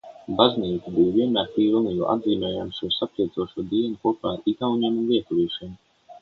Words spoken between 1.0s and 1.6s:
vienmēr